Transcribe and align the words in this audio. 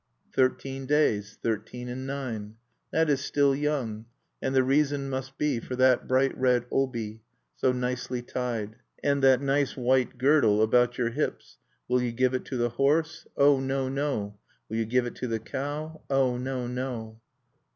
"Thirteen 0.33 0.87
days, 0.87 1.37
Thirteen 1.43 1.87
and 1.87 2.07
nine." 2.07 2.55
That 2.89 3.07
is 3.07 3.21
still 3.21 3.55
young, 3.55 4.07
And 4.41 4.55
the 4.55 4.63
reason 4.63 5.11
must 5.11 5.37
be 5.37 5.59
For 5.59 5.75
that 5.75 6.07
bright 6.07 6.35
red 6.35 6.65
obi, 6.71 7.21
So 7.55 7.71
nicely 7.71 8.23
tied(2), 8.23 8.73
And 9.03 9.21
that 9.21 9.43
nice 9.43 9.77
white 9.77 10.17
girdle 10.17 10.63
About 10.63 10.97
your 10.97 11.11
hips. 11.11 11.59
Will 11.87 12.01
you 12.01 12.11
give 12.13 12.33
it 12.33 12.45
to 12.45 12.57
the 12.57 12.69
horse? 12.69 13.27
"Oh, 13.37 13.59
no, 13.59 13.89
no!" 13.89 14.39
Will 14.69 14.77
you 14.77 14.85
give 14.85 15.05
it 15.05 15.13
to 15.17 15.27
the 15.27 15.37
cow? 15.39 16.01
"Oh, 16.09 16.35
no, 16.35 16.65
no! 16.65 17.19